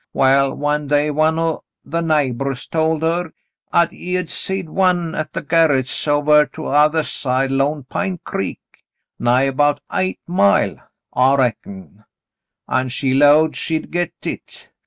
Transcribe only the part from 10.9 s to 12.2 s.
I reckon;